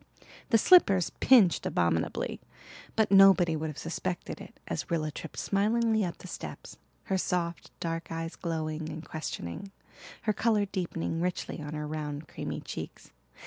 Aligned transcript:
The 0.49 0.57
slippers 0.57 1.11
pinched 1.19 1.63
abominably, 1.67 2.41
but 2.95 3.11
nobody 3.11 3.55
would 3.55 3.67
have 3.69 3.77
suspected 3.77 4.41
it 4.41 4.59
as 4.67 4.89
Rilla 4.89 5.11
tripped 5.11 5.37
smilingly 5.37 6.03
up 6.03 6.17
the 6.17 6.27
steps, 6.27 6.79
her 7.03 7.19
soft 7.19 7.69
dark 7.79 8.11
eyes 8.11 8.35
glowing 8.35 8.89
and 8.89 9.05
questioning, 9.05 9.71
her 10.23 10.33
colour 10.33 10.65
deepening 10.65 11.21
richly 11.21 11.61
on 11.61 11.75
her 11.75 11.85
round, 11.85 12.27
creamy 12.27 12.61
cheeks. 12.61 13.11